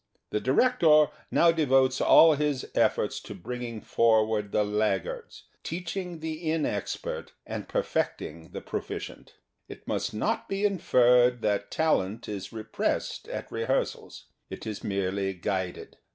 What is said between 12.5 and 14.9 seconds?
repressed at rehearsals. It is